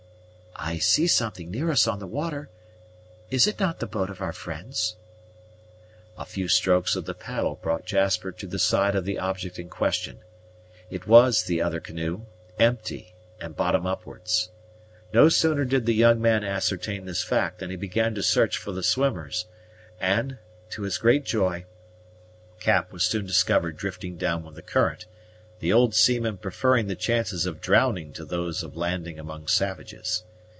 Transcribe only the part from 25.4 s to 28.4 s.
the old seaman preferring the chances of drowning to